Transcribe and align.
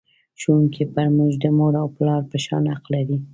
ښوونکی 0.41 0.83
پر 0.93 1.07
موږ 1.17 1.31
د 1.43 1.45
مور 1.57 1.73
او 1.81 1.87
پلار 1.97 2.21
په 2.31 2.37
شان 2.45 2.63
حق 2.73 2.85
لري. 2.93 3.17